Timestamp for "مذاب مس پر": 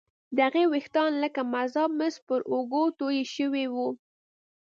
1.53-2.39